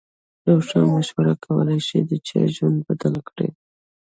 یوه 0.47 0.63
ښه 0.67 0.79
مشوره 0.93 1.33
کولای 1.45 1.79
شي 1.87 1.99
د 2.09 2.11
چا 2.27 2.39
ژوند 2.55 2.77
بدل 2.87 3.15
کړي. 3.29 3.49